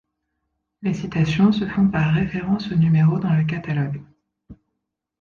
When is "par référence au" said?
1.87-2.75